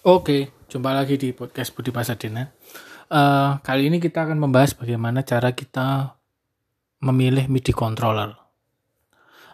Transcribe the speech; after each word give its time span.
Oke, 0.00 0.48
jumpa 0.72 0.96
lagi 0.96 1.20
di 1.20 1.36
podcast 1.36 1.76
Budi 1.76 1.92
Pasadena. 1.92 2.48
Uh, 3.12 3.60
kali 3.60 3.92
ini 3.92 4.00
kita 4.00 4.24
akan 4.24 4.40
membahas 4.40 4.72
bagaimana 4.72 5.20
cara 5.20 5.52
kita 5.52 6.16
memilih 7.04 7.52
MIDI 7.52 7.76
controller. 7.76 8.32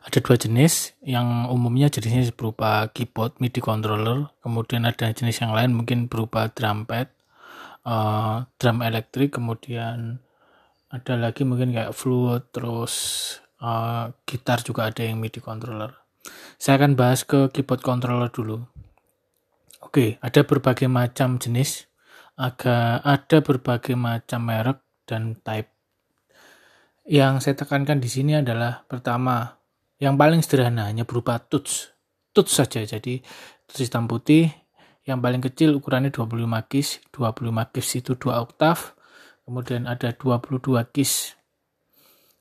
Ada 0.07 0.23
dua 0.23 0.39
jenis, 0.39 0.95
yang 1.03 1.51
umumnya 1.51 1.91
jenisnya 1.91 2.31
berupa 2.31 2.87
keyboard 2.95 3.43
MIDI 3.43 3.59
controller, 3.59 4.31
kemudian 4.39 4.87
ada 4.87 5.11
jenis 5.11 5.35
yang 5.43 5.51
lain 5.51 5.75
mungkin 5.75 6.07
berupa 6.07 6.47
drum 6.55 6.87
pad, 6.87 7.11
uh, 7.83 8.47
drum 8.63 8.87
elektrik, 8.87 9.35
kemudian 9.35 10.23
ada 10.95 11.15
lagi 11.19 11.43
mungkin 11.43 11.75
kayak 11.75 11.91
flute, 11.91 12.55
terus 12.55 12.95
uh, 13.59 14.15
gitar 14.23 14.63
juga 14.63 14.95
ada 14.95 15.03
yang 15.03 15.19
MIDI 15.19 15.43
controller. 15.43 15.91
Saya 16.55 16.79
akan 16.79 16.95
bahas 16.95 17.27
ke 17.27 17.51
keyboard 17.51 17.83
controller 17.83 18.31
dulu. 18.31 18.76
Oke, 19.87 20.19
ada 20.19 20.43
berbagai 20.43 20.91
macam 20.91 21.39
jenis, 21.39 21.87
agak 22.35 23.07
ada 23.07 23.39
berbagai 23.39 23.95
macam 23.95 24.43
merek 24.43 24.83
dan 25.07 25.39
type. 25.39 25.71
Yang 27.07 27.47
saya 27.47 27.55
tekankan 27.55 28.03
di 28.03 28.11
sini 28.11 28.35
adalah 28.35 28.83
pertama, 28.91 29.63
yang 30.03 30.19
paling 30.19 30.43
sederhana 30.43 30.91
hanya 30.91 31.07
berupa 31.07 31.39
touch. 31.39 31.95
Touch 32.35 32.51
saja. 32.51 32.83
Jadi 32.83 33.23
touch 33.71 33.79
hitam 33.79 34.11
putih 34.11 34.51
yang 35.07 35.23
paling 35.23 35.39
kecil 35.39 35.79
ukurannya 35.79 36.11
25 36.11 36.67
keys, 36.67 36.99
25 37.15 37.71
keys 37.71 37.89
itu 37.95 38.19
2 38.19 38.43
oktav. 38.43 38.99
Kemudian 39.47 39.87
ada 39.87 40.11
22 40.11 40.83
keys. 40.91 41.39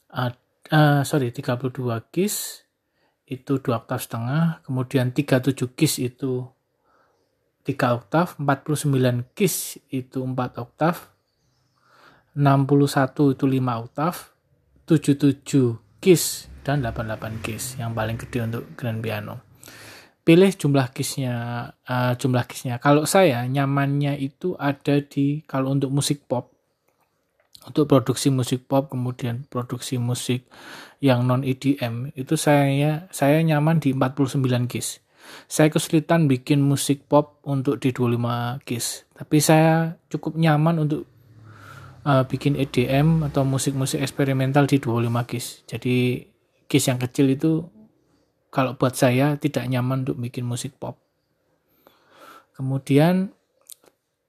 Uh, 0.09 0.33
uh, 0.73 1.05
sorry, 1.05 1.29
32 1.29 1.69
keys 2.09 2.65
itu 3.29 3.61
2 3.61 3.85
oktav 3.85 4.01
setengah, 4.01 4.65
kemudian 4.65 5.13
37 5.13 5.77
keys 5.77 6.01
itu 6.01 6.54
3 7.65 7.97
oktav, 7.97 8.37
49 8.37 9.25
keys 9.33 9.81
itu 9.89 10.21
4 10.21 10.61
oktav, 10.61 11.09
61 12.37 13.33
itu 13.33 13.45
5 13.49 13.81
oktav, 13.81 14.13
77 14.85 15.81
keys 15.97 16.45
dan 16.61 16.85
88 16.85 17.41
keys 17.41 17.81
yang 17.81 17.97
paling 17.97 18.21
gede 18.21 18.45
untuk 18.45 18.63
grand 18.77 19.01
piano. 19.01 19.41
Pilih 20.25 20.53
jumlah 20.53 20.93
keysnya, 20.93 21.33
uh, 21.85 22.13
jumlah 22.17 22.45
keysnya. 22.45 22.77
Kalau 22.77 23.05
saya 23.09 23.45
nyamannya 23.45 24.17
itu 24.17 24.53
ada 24.57 25.01
di 25.01 25.41
kalau 25.45 25.73
untuk 25.73 25.89
musik 25.93 26.25
pop, 26.29 26.53
untuk 27.65 27.89
produksi 27.89 28.29
musik 28.29 28.69
pop 28.69 28.93
kemudian 28.93 29.49
produksi 29.49 29.97
musik 29.97 30.45
yang 31.01 31.25
non 31.25 31.41
EDM 31.41 32.13
itu 32.13 32.37
saya 32.37 33.09
saya 33.09 33.41
nyaman 33.41 33.81
di 33.81 33.93
49 33.93 34.69
keys 34.69 35.04
saya 35.45 35.69
kesulitan 35.69 36.25
bikin 36.25 36.61
musik 36.61 37.05
pop 37.05 37.41
untuk 37.45 37.77
di 37.81 37.93
25 37.93 38.65
keys, 38.65 39.05
tapi 39.13 39.37
saya 39.41 39.97
cukup 40.09 40.37
nyaman 40.37 40.81
untuk 40.81 41.05
uh, 42.05 42.23
bikin 42.25 42.55
EDM 42.55 43.25
atau 43.27 43.43
musik-musik 43.43 43.99
eksperimental 43.99 44.69
di 44.69 44.77
25 44.77 45.29
keys. 45.29 45.65
Jadi 45.65 46.25
keys 46.69 46.85
yang 46.89 47.01
kecil 47.01 47.33
itu 47.33 47.65
kalau 48.53 48.79
buat 48.79 48.95
saya 48.95 49.35
tidak 49.35 49.67
nyaman 49.67 50.07
untuk 50.07 50.17
bikin 50.21 50.47
musik 50.47 50.77
pop. 50.79 51.01
Kemudian 52.55 53.35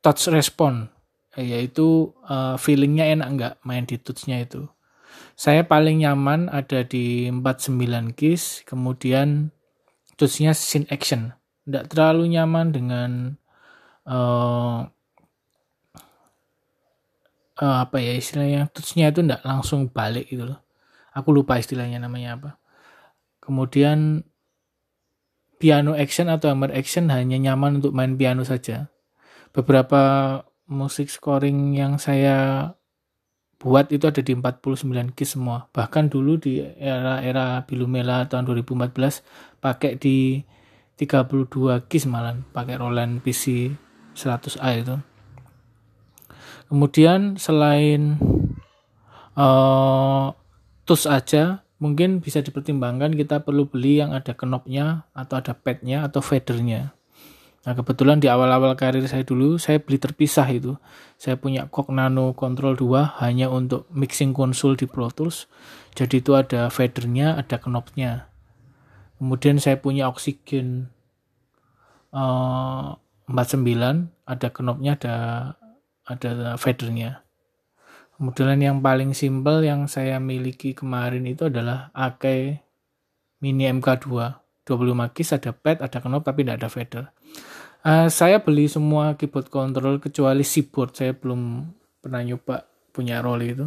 touch 0.02 0.26
response 0.32 0.90
yaitu 1.36 2.16
uh, 2.26 2.56
feelingnya 2.56 3.12
enak 3.12 3.28
nggak 3.36 3.54
main 3.62 3.84
di 3.84 4.00
touchnya 4.00 4.40
itu. 4.40 4.64
Saya 5.36 5.68
paling 5.68 6.00
nyaman 6.00 6.48
ada 6.48 6.80
di 6.80 7.28
49 7.28 8.16
keys, 8.16 8.64
kemudian 8.64 9.52
touchnya 10.16 10.52
scene 10.56 10.88
action. 10.88 11.32
Tidak 11.64 11.92
terlalu 11.92 12.36
nyaman 12.36 12.72
dengan 12.72 13.10
uh, 14.08 14.86
uh, 17.60 17.76
apa 17.84 17.96
ya 18.00 18.16
istilahnya? 18.16 18.68
Touchnya 18.72 19.12
itu 19.12 19.24
tidak 19.24 19.42
langsung 19.44 19.88
balik 19.88 20.28
gitu 20.28 20.48
loh. 20.48 20.60
Aku 21.16 21.32
lupa 21.32 21.56
istilahnya 21.56 21.96
namanya 22.00 22.36
apa. 22.36 22.50
Kemudian 23.40 24.24
piano 25.56 25.96
action 25.96 26.28
atau 26.28 26.52
hammer 26.52 26.72
action 26.76 27.08
hanya 27.08 27.40
nyaman 27.40 27.80
untuk 27.80 27.96
main 27.96 28.16
piano 28.20 28.44
saja. 28.44 28.92
Beberapa 29.56 30.44
musik 30.68 31.08
scoring 31.08 31.72
yang 31.72 31.96
saya 31.96 32.68
buat 33.56 33.88
itu 33.88 34.04
ada 34.04 34.20
di 34.20 34.32
49 34.36 35.16
keys 35.16 35.36
semua. 35.36 35.68
Bahkan 35.72 36.12
dulu 36.12 36.36
di 36.36 36.60
era-era 36.60 37.64
Bilumela 37.64 38.28
tahun 38.28 38.44
2014 38.52 39.60
pakai 39.60 39.96
di 39.96 40.44
32 40.96 41.88
keys 41.88 42.08
malah 42.08 42.36
pakai 42.52 42.76
Roland 42.80 43.20
PC 43.20 43.72
100A 44.16 44.68
itu. 44.76 44.96
Kemudian 46.66 47.36
selain 47.38 48.18
uh, 49.36 50.32
tus 50.88 51.04
aja 51.04 51.62
mungkin 51.76 52.24
bisa 52.24 52.40
dipertimbangkan 52.40 53.12
kita 53.12 53.44
perlu 53.44 53.68
beli 53.68 54.00
yang 54.00 54.16
ada 54.16 54.32
knobnya 54.32 55.04
atau 55.12 55.36
ada 55.36 55.52
padnya 55.52 56.08
atau 56.08 56.24
fadernya. 56.24 56.95
Nah 57.66 57.74
kebetulan 57.74 58.22
di 58.22 58.30
awal-awal 58.30 58.78
karir 58.78 59.02
saya 59.10 59.26
dulu 59.26 59.58
saya 59.58 59.82
beli 59.82 59.98
terpisah 59.98 60.46
itu. 60.54 60.78
Saya 61.18 61.34
punya 61.34 61.66
Kok 61.66 61.90
Nano 61.90 62.30
Control 62.38 62.78
2 62.78 63.18
hanya 63.18 63.50
untuk 63.50 63.90
mixing 63.90 64.30
konsol 64.30 64.78
di 64.78 64.86
Pro 64.86 65.10
Tools. 65.10 65.50
Jadi 65.98 66.22
itu 66.22 66.38
ada 66.38 66.70
fadernya, 66.70 67.34
ada 67.34 67.58
knobnya. 67.58 68.30
Kemudian 69.18 69.58
saya 69.58 69.82
punya 69.82 70.06
Oxygen 70.06 70.94
uh, 72.14 72.94
49, 73.26 74.14
ada 74.30 74.48
knobnya, 74.54 74.94
ada 74.94 75.14
ada 76.06 76.54
fadernya. 76.54 77.26
Kemudian 78.14 78.62
yang 78.62 78.78
paling 78.78 79.10
simpel 79.10 79.66
yang 79.66 79.90
saya 79.90 80.22
miliki 80.22 80.72
kemarin 80.72 81.26
itu 81.26 81.50
adalah 81.50 81.90
Akai 81.90 82.62
Mini 83.42 83.68
MK2. 83.68 84.45
25 84.66 85.14
keys 85.14 85.30
ada 85.30 85.54
pad, 85.54 85.78
ada 85.78 85.98
knob 86.02 86.26
tapi 86.26 86.42
tidak 86.42 86.56
ada 86.58 86.68
fader. 86.68 87.04
Uh, 87.86 88.10
saya 88.10 88.42
beli 88.42 88.66
semua 88.66 89.14
keyboard 89.14 89.46
control 89.46 90.02
kecuali 90.02 90.42
keyboard. 90.42 90.90
Saya 90.98 91.14
belum 91.14 91.70
pernah 92.02 92.26
nyoba 92.26 92.66
punya 92.90 93.22
roll 93.22 93.46
itu. 93.46 93.66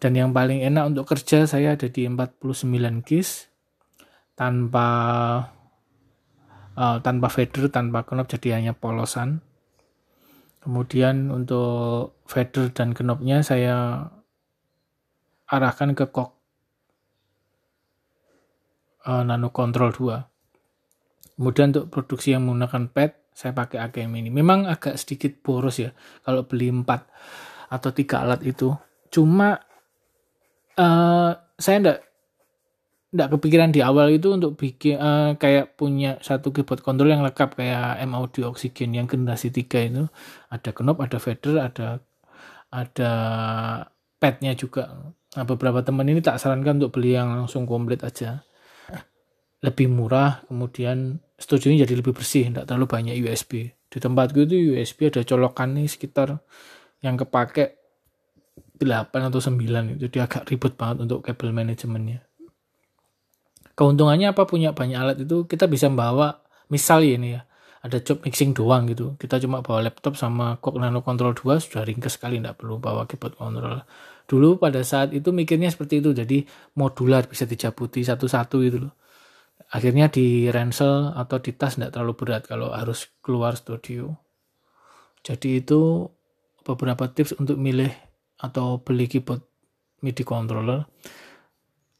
Dan 0.00 0.16
yang 0.16 0.32
paling 0.32 0.64
enak 0.64 0.96
untuk 0.96 1.04
kerja 1.12 1.44
saya 1.44 1.76
ada 1.76 1.88
di 1.92 2.08
49 2.08 2.48
keys 3.04 3.52
tanpa 4.32 4.88
uh, 6.74 6.96
tanpa 7.04 7.28
fader, 7.28 7.68
tanpa 7.68 8.08
knob 8.08 8.24
jadi 8.24 8.56
hanya 8.56 8.72
polosan. 8.72 9.44
Kemudian 10.64 11.28
untuk 11.28 12.16
fader 12.24 12.72
dan 12.72 12.96
knobnya 12.96 13.44
saya 13.44 14.08
arahkan 15.44 15.92
ke 15.92 16.08
kok 16.08 16.40
uh, 19.06 19.22
Nano 19.22 19.52
Control 19.52 19.92
2. 19.92 21.38
Kemudian 21.38 21.74
untuk 21.74 21.86
produksi 21.90 22.32
yang 22.32 22.46
menggunakan 22.46 22.90
pad 22.90 23.12
saya 23.34 23.50
pakai 23.50 23.82
AKM 23.90 24.14
ini. 24.14 24.30
Memang 24.30 24.70
agak 24.70 24.94
sedikit 24.94 25.34
boros 25.42 25.82
ya 25.82 25.90
kalau 26.22 26.46
beli 26.46 26.70
4 26.70 26.86
atau 27.74 27.90
3 27.90 28.22
alat 28.22 28.40
itu. 28.46 28.70
Cuma 29.10 29.58
uh, 30.78 31.30
saya 31.58 31.76
enggak 31.82 32.00
enggak 33.14 33.28
kepikiran 33.38 33.70
di 33.70 33.80
awal 33.82 34.10
itu 34.10 34.30
untuk 34.34 34.58
bikin 34.58 34.98
uh, 34.98 35.34
kayak 35.38 35.78
punya 35.78 36.18
satu 36.22 36.50
keyboard 36.50 36.82
control 36.82 37.14
yang 37.14 37.22
lengkap 37.22 37.58
kayak 37.58 38.02
M 38.02 38.14
Audio 38.14 38.50
Oxygen 38.50 38.94
yang 38.94 39.06
generasi 39.06 39.50
3 39.50 39.90
itu 39.90 40.04
ada 40.50 40.70
knob, 40.70 40.98
ada 41.02 41.18
fader, 41.18 41.58
ada 41.58 42.02
ada 42.74 43.12
padnya 44.18 44.54
juga. 44.58 45.14
Nah, 45.34 45.44
beberapa 45.46 45.82
teman 45.82 46.06
ini 46.06 46.22
tak 46.22 46.38
sarankan 46.38 46.78
untuk 46.82 46.98
beli 46.98 47.18
yang 47.18 47.34
langsung 47.34 47.66
komplit 47.66 48.02
aja. 48.06 48.46
Lebih 49.64 49.88
murah, 49.88 50.44
kemudian 50.44 51.24
studionya 51.40 51.88
jadi 51.88 52.04
lebih 52.04 52.12
bersih 52.12 52.52
tidak 52.52 52.68
terlalu 52.68 52.86
banyak 52.86 53.14
USB 53.24 53.72
di 53.94 54.02
tempatku 54.02 54.42
itu 54.42 54.74
USB 54.74 55.06
ada 55.06 55.22
colokan 55.22 55.78
nih 55.78 55.86
sekitar 55.86 56.42
yang 56.98 57.14
kepake 57.14 57.78
8 58.82 59.06
atau 59.14 59.38
9 59.38 59.94
itu 59.94 60.10
dia 60.10 60.26
agak 60.26 60.50
ribet 60.50 60.74
banget 60.74 61.06
untuk 61.06 61.22
kabel 61.22 61.54
manajemennya. 61.54 62.26
Keuntungannya 63.78 64.34
apa? 64.34 64.50
Punya 64.50 64.74
banyak 64.74 64.98
alat 64.98 65.16
itu 65.22 65.46
kita 65.46 65.70
bisa 65.70 65.86
membawa 65.86 66.42
misal 66.66 67.06
ini 67.06 67.38
ya 67.38 67.46
ada 67.86 68.02
job 68.02 68.18
mixing 68.26 68.50
doang 68.50 68.90
gitu. 68.90 69.14
Kita 69.14 69.38
cuma 69.38 69.62
bawa 69.62 69.86
laptop 69.86 70.18
sama 70.18 70.58
kok 70.58 70.74
nano 70.74 71.06
control 71.06 71.30
2 71.38 71.62
sudah 71.62 71.86
ringkas 71.86 72.18
sekali 72.18 72.42
tidak 72.42 72.58
perlu 72.58 72.82
bawa 72.82 73.06
keyboard 73.06 73.38
control 73.38 73.78
dulu 74.24 74.56
pada 74.56 74.80
saat 74.80 75.12
itu 75.12 75.30
mikirnya 75.30 75.68
seperti 75.68 76.00
itu 76.00 76.16
jadi 76.16 76.48
modular 76.80 77.28
bisa 77.28 77.44
dicabuti 77.44 78.00
satu-satu 78.00 78.56
gitu 78.64 78.88
loh 78.88 79.03
akhirnya 79.74 80.06
di 80.06 80.46
ransel 80.54 81.10
atau 81.10 81.42
di 81.42 81.50
tas 81.58 81.74
tidak 81.74 81.98
terlalu 81.98 82.14
berat 82.14 82.42
kalau 82.46 82.70
harus 82.70 83.10
keluar 83.18 83.58
studio 83.58 84.14
jadi 85.26 85.58
itu 85.58 86.06
beberapa 86.62 87.10
tips 87.10 87.36
untuk 87.42 87.58
milih 87.58 87.90
atau 88.38 88.78
beli 88.78 89.10
keyboard 89.10 89.42
MIDI 90.00 90.22
controller 90.22 90.86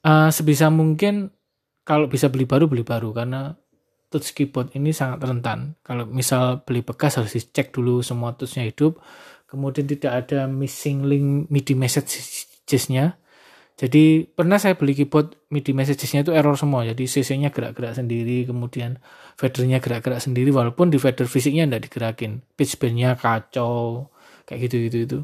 uh, 0.06 0.30
sebisa 0.30 0.70
mungkin 0.70 1.34
kalau 1.82 2.06
bisa 2.06 2.30
beli 2.30 2.46
baru 2.46 2.70
beli 2.70 2.86
baru 2.86 3.10
karena 3.10 3.52
touch 4.14 4.30
keyboard 4.30 4.70
ini 4.78 4.94
sangat 4.94 5.26
rentan. 5.26 5.74
Kalau 5.82 6.06
misal 6.06 6.62
beli 6.62 6.86
bekas 6.86 7.18
harus 7.18 7.34
dicek 7.34 7.74
dulu 7.74 7.98
semua 7.98 8.38
touchnya 8.38 8.62
hidup, 8.62 9.02
kemudian 9.50 9.90
tidak 9.90 10.22
ada 10.22 10.46
missing 10.46 11.02
link 11.02 11.50
MIDI 11.50 11.74
messages-nya. 11.74 13.18
Jadi 13.74 14.22
pernah 14.30 14.54
saya 14.54 14.78
beli 14.78 14.94
keyboard 14.94 15.34
MIDI 15.50 15.74
messages-nya 15.74 16.22
itu 16.22 16.30
error 16.30 16.54
semua. 16.54 16.86
Jadi 16.86 17.10
CC-nya 17.10 17.50
gerak-gerak 17.50 17.98
sendiri, 17.98 18.46
kemudian 18.46 19.02
fadernya 19.34 19.82
gerak-gerak 19.82 20.22
sendiri 20.22 20.54
walaupun 20.54 20.94
di 20.94 20.98
fader 21.02 21.26
fisiknya 21.26 21.66
tidak 21.66 21.90
digerakin. 21.90 22.46
Pitch 22.54 22.78
bend-nya 22.78 23.18
kacau, 23.18 24.14
kayak 24.46 24.70
gitu-gitu 24.70 24.98
itu. 25.02 25.18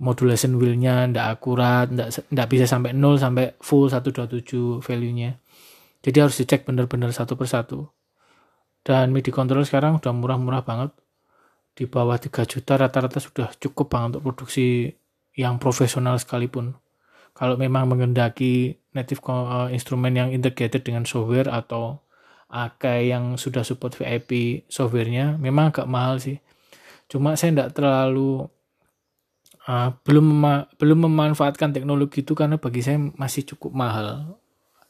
Modulation 0.00 0.56
wheel-nya 0.56 1.04
tidak 1.08 1.36
akurat, 1.36 1.88
tidak 1.92 2.48
bisa 2.48 2.64
sampai 2.64 2.96
0 2.96 3.20
sampai 3.20 3.60
full 3.60 3.92
127 3.92 4.80
value-nya. 4.80 5.36
Jadi 6.00 6.16
harus 6.16 6.36
dicek 6.40 6.64
benar-benar 6.64 7.12
satu 7.12 7.36
persatu. 7.36 7.92
Dan 8.80 9.12
MIDI 9.12 9.28
controller 9.28 9.68
sekarang 9.68 10.00
udah 10.00 10.12
murah-murah 10.16 10.64
banget. 10.64 10.96
Di 11.76 11.84
bawah 11.84 12.16
3 12.16 12.48
juta 12.48 12.80
rata-rata 12.80 13.20
sudah 13.20 13.52
cukup 13.60 13.92
banget 13.92 14.16
untuk 14.16 14.32
produksi 14.32 14.96
yang 15.36 15.60
profesional 15.60 16.16
sekalipun. 16.16 16.72
Kalau 17.36 17.60
memang 17.60 17.84
mengendaki 17.92 18.80
native 18.96 19.20
uh, 19.28 19.68
instrumen 19.68 20.16
yang 20.16 20.32
integrated 20.32 20.82
dengan 20.82 21.04
software 21.04 21.52
atau 21.52 22.00
Akai 22.46 23.10
yang 23.10 23.34
sudah 23.36 23.66
support 23.66 23.98
VIP 23.98 24.62
softwarenya 24.70 25.36
memang 25.36 25.74
agak 25.74 25.90
mahal 25.90 26.22
sih. 26.22 26.38
Cuma 27.10 27.34
saya 27.34 27.52
tidak 27.52 27.74
terlalu 27.74 28.46
uh, 29.66 29.90
belum 30.06 30.24
mema 30.24 30.54
belum 30.78 31.10
memanfaatkan 31.10 31.74
teknologi 31.74 32.22
itu 32.22 32.32
karena 32.38 32.56
bagi 32.56 32.80
saya 32.80 33.02
masih 33.02 33.44
cukup 33.54 33.74
mahal 33.74 34.38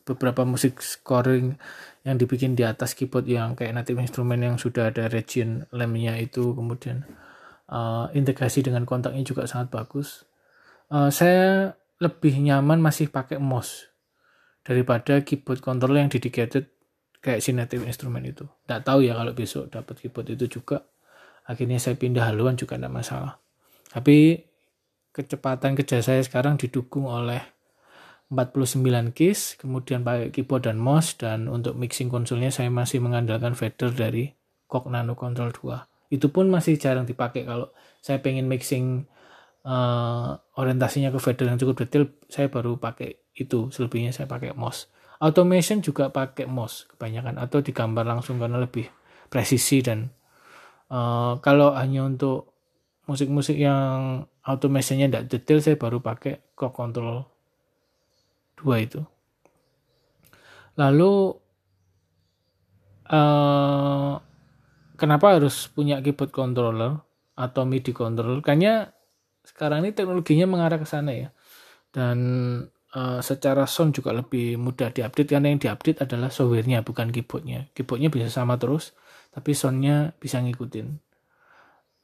beberapa 0.06 0.46
musik 0.46 0.78
scoring 0.78 1.58
yang 2.06 2.14
dibikin 2.14 2.54
di 2.54 2.62
atas 2.62 2.94
keyboard 2.94 3.26
yang 3.26 3.58
kayak 3.58 3.75
native 3.75 3.99
instrumen 3.99 4.38
yang 4.38 4.54
sudah 4.54 4.94
ada 4.94 5.10
region 5.10 5.66
lemnya 5.75 6.14
itu 6.22 6.54
kemudian 6.54 7.02
uh, 7.66 8.06
integrasi 8.14 8.62
dengan 8.62 8.87
kontaknya 8.87 9.26
juga 9.26 9.50
sangat 9.50 9.75
bagus 9.75 10.22
uh, 10.94 11.10
saya 11.10 11.75
lebih 12.02 12.37
nyaman 12.40 12.78
masih 12.82 13.08
pakai 13.08 13.40
mouse 13.40 13.88
daripada 14.66 15.22
keyboard 15.22 15.62
controller 15.62 16.04
yang 16.04 16.12
dedicated 16.12 16.69
kayak 17.25 17.40
si 17.40 17.56
native 17.56 17.87
instrumen 17.88 18.22
itu 18.26 18.44
tidak 18.66 18.84
tahu 18.84 19.06
ya 19.06 19.16
kalau 19.16 19.32
besok 19.32 19.72
dapat 19.72 19.96
keyboard 19.98 20.28
itu 20.37 20.60
juga 20.60 20.84
akhirnya 21.46 21.81
saya 21.81 21.96
pindah 21.96 22.28
haluan 22.28 22.58
juga 22.58 22.76
tidak 22.76 22.93
masalah 22.93 23.40
tapi 23.88 24.44
kecepatan 25.16 25.72
kerja 25.72 26.04
saya 26.04 26.20
sekarang 26.20 26.60
didukung 26.60 27.08
oleh 27.08 27.56
49 28.26 29.14
keys, 29.14 29.54
kemudian 29.54 30.02
pakai 30.02 30.34
keyboard 30.34 30.66
dan 30.66 30.82
mouse 30.82 31.14
dan 31.14 31.46
untuk 31.46 31.78
mixing 31.78 32.10
konsolnya 32.10 32.50
saya 32.50 32.75
masih 32.75 32.99
mengandalkan 32.99 33.54
fader 33.54 33.94
dari 33.94 34.34
Kok 34.66 34.90
Nano 34.90 35.14
Control 35.14 35.54
2. 35.54 36.10
Itu 36.10 36.34
pun 36.34 36.50
masih 36.50 36.75
jarang 36.75 37.06
dipakai 37.06 37.46
kalau 37.46 37.70
saya 38.02 38.19
pengen 38.19 38.50
mixing 38.50 39.06
uh, 39.66 40.38
orientasinya 40.54 41.10
ke 41.10 41.18
fader 41.18 41.50
yang 41.50 41.58
cukup 41.58 41.82
detail, 41.82 42.06
saya 42.30 42.46
baru 42.46 42.78
pakai 42.78 43.18
itu, 43.34 43.68
selebihnya 43.74 44.14
saya 44.14 44.30
pakai 44.30 44.54
mouse. 44.54 44.86
Automation 45.18 45.82
juga 45.82 46.12
pakai 46.12 46.46
mouse 46.46 46.86
kebanyakan 46.94 47.42
atau 47.42 47.58
digambar 47.60 48.06
langsung 48.06 48.38
karena 48.38 48.62
lebih 48.62 48.86
presisi 49.26 49.82
dan 49.82 50.08
uh, 50.92 51.40
kalau 51.42 51.74
hanya 51.74 52.06
untuk 52.06 52.52
musik-musik 53.06 53.56
yang 53.56 54.26
automationnya 54.42 55.10
tidak 55.10 55.26
detail 55.30 55.58
saya 55.62 55.76
baru 55.78 56.02
pakai 56.02 56.54
Kok 56.54 56.72
Control 56.74 57.22
dua 58.56 58.76
itu 58.82 59.00
lalu 60.76 61.32
uh, 63.08 64.14
kenapa 64.96 65.26
harus 65.38 65.68
punya 65.70 66.00
keyboard 66.00 66.32
controller 66.32 67.00
atau 67.36 67.62
MIDI 67.68 67.92
controller 67.92 68.40
kayaknya 68.40 68.95
sekarang 69.46 69.87
ini 69.87 69.94
teknologinya 69.94 70.46
mengarah 70.50 70.82
ke 70.82 70.88
sana 70.88 71.14
ya. 71.14 71.28
Dan 71.94 72.19
uh, 72.93 73.20
secara 73.22 73.64
sound 73.64 73.94
juga 73.94 74.10
lebih 74.10 74.58
mudah 74.58 74.90
diupdate 74.90 75.38
karena 75.38 75.54
yang 75.54 75.62
diupdate 75.62 76.02
adalah 76.02 76.28
softwarenya 76.34 76.82
bukan 76.82 77.14
keyboardnya. 77.14 77.70
Keyboardnya 77.72 78.10
bisa 78.10 78.28
sama 78.28 78.58
terus 78.58 78.93
tapi 79.31 79.54
soundnya 79.54 80.16
bisa 80.19 80.43
ngikutin. 80.43 80.87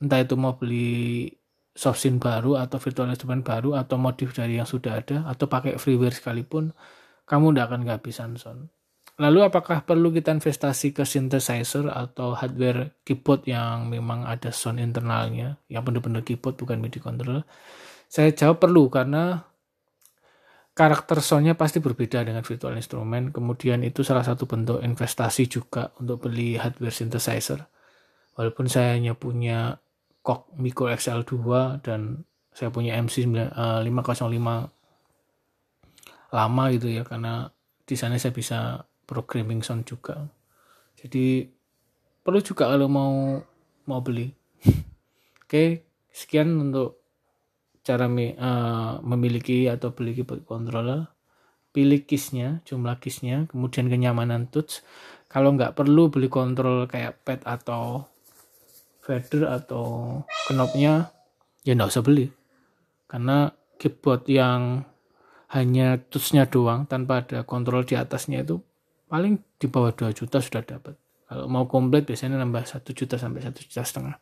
Entah 0.05 0.21
itu 0.23 0.35
mau 0.39 0.55
beli 0.55 1.29
soft 1.73 2.05
synth 2.05 2.21
baru 2.21 2.61
atau 2.61 2.77
virtual 2.77 3.09
instrument 3.09 3.41
baru 3.41 3.81
atau 3.81 3.97
modif 3.97 4.37
dari 4.37 4.61
yang 4.61 4.69
sudah 4.69 5.01
ada 5.01 5.25
atau 5.25 5.49
pakai 5.49 5.81
freeware 5.81 6.13
sekalipun 6.13 6.77
kamu 7.25 7.57
tidak 7.57 7.65
akan 7.73 7.81
kehabisan 7.89 8.31
sound. 8.37 8.69
Lalu 9.21 9.45
apakah 9.45 9.85
perlu 9.85 10.09
kita 10.09 10.33
investasi 10.33 10.97
ke 10.97 11.05
synthesizer 11.05 11.85
atau 11.93 12.33
hardware 12.33 12.97
keyboard 13.05 13.45
yang 13.45 13.93
memang 13.93 14.25
ada 14.25 14.49
sound 14.49 14.81
internalnya, 14.81 15.61
yang 15.69 15.85
benar-benar 15.85 16.25
keyboard 16.25 16.57
bukan 16.57 16.81
MIDI 16.81 16.97
controller? 16.97 17.45
Saya 18.09 18.33
jawab 18.33 18.65
perlu 18.65 18.89
karena 18.89 19.45
karakter 20.73 21.21
soundnya 21.21 21.53
pasti 21.53 21.85
berbeda 21.85 22.25
dengan 22.25 22.41
virtual 22.41 22.73
instrument. 22.73 23.29
Kemudian 23.37 23.85
itu 23.85 24.01
salah 24.01 24.25
satu 24.25 24.49
bentuk 24.49 24.81
investasi 24.81 25.45
juga 25.45 25.93
untuk 26.01 26.29
beli 26.29 26.57
hardware 26.57 26.93
synthesizer. 26.93 27.69
Walaupun 28.33 28.65
saya 28.65 28.97
hanya 28.97 29.13
punya 29.13 29.77
Kok 30.23 30.57
Micro 30.57 30.87
XL2 30.89 31.35
dan 31.83 32.23
saya 32.55 32.71
punya 32.71 32.95
MC 33.01 33.27
505 33.27 33.83
eh, 33.83 34.63
lama 36.33 36.65
gitu 36.73 36.89
ya 36.89 37.03
karena 37.05 37.51
di 37.83 37.97
sana 37.99 38.17
saya 38.17 38.33
bisa 38.33 38.87
programming 39.13 39.61
sound 39.61 39.85
juga. 39.85 40.33
Jadi 40.97 41.45
perlu 42.25 42.41
juga 42.41 42.73
kalau 42.73 42.89
mau 42.89 43.37
mau 43.85 44.01
beli. 44.01 44.33
Oke, 45.45 45.85
sekian 46.09 46.57
untuk 46.57 47.05
cara 47.85 48.09
uh, 48.09 49.05
memiliki 49.05 49.69
atau 49.69 49.93
beli 49.93 50.17
keyboard 50.17 50.49
controller. 50.49 51.13
Pilih 51.73 52.05
keysnya, 52.05 52.65
jumlah 52.65 53.01
keysnya, 53.01 53.49
kemudian 53.49 53.93
kenyamanan 53.93 54.49
touch. 54.49 54.81
Kalau 55.29 55.53
nggak 55.57 55.77
perlu 55.77 56.09
beli 56.09 56.29
kontrol 56.33 56.85
kayak 56.89 57.21
pad 57.25 57.41
atau 57.45 58.13
fader 59.03 59.51
atau 59.51 60.23
knobnya 60.49 61.11
ya 61.67 61.75
nggak 61.75 61.91
usah 61.91 62.07
beli 62.07 62.31
karena 63.11 63.51
keyboard 63.77 64.25
yang 64.31 64.87
hanya 65.53 66.01
touchnya 66.09 66.47
doang 66.47 66.87
tanpa 66.87 67.27
ada 67.27 67.43
kontrol 67.43 67.83
di 67.83 67.99
atasnya 67.99 68.47
itu 68.47 68.63
paling 69.13 69.37
di 69.61 69.69
bawah 69.69 69.93
2 69.93 70.17
juta 70.17 70.41
sudah 70.41 70.65
dapat. 70.65 70.97
Kalau 71.29 71.45
mau 71.45 71.69
komplit 71.69 72.09
biasanya 72.09 72.41
nambah 72.41 72.65
1 72.65 72.81
juta 72.97 73.21
sampai 73.21 73.45
1 73.45 73.53
juta 73.61 73.85
setengah. 73.85 74.17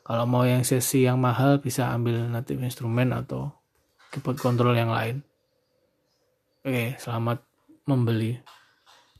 Kalau 0.00 0.24
mau 0.24 0.48
yang 0.48 0.64
sesi 0.64 1.04
yang 1.04 1.20
mahal 1.20 1.60
bisa 1.60 1.92
ambil 1.92 2.24
native 2.32 2.64
instrumen 2.64 3.12
atau 3.12 3.52
keyboard 4.08 4.40
kontrol 4.40 4.72
yang 4.72 4.88
lain. 4.88 5.20
Oke 6.64 6.96
selamat 6.96 7.44
membeli 7.84 8.40